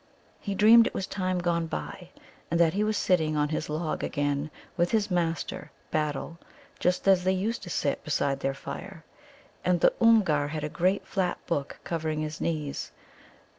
He 0.39 0.55
dreamed 0.55 0.87
it 0.87 0.95
was 0.95 1.05
time 1.05 1.37
gone 1.37 1.67
by, 1.67 2.09
and 2.49 2.59
that 2.59 2.73
he 2.73 2.83
was 2.83 2.97
sitting 2.97 3.37
on 3.37 3.49
his 3.49 3.69
log 3.69 4.03
again 4.03 4.49
with 4.75 4.89
his 4.89 5.11
master, 5.11 5.69
Battle, 5.91 6.39
just 6.79 7.07
as 7.07 7.23
they 7.23 7.31
used 7.33 7.61
to 7.61 7.69
sit, 7.69 8.03
beside 8.03 8.39
their 8.39 8.55
fire. 8.55 9.05
And 9.63 9.79
the 9.79 9.93
Oomgar 10.01 10.47
had 10.47 10.63
a 10.63 10.69
great 10.69 11.05
flat 11.05 11.37
book 11.45 11.79
covering 11.83 12.21
his 12.21 12.41
knees. 12.41 12.91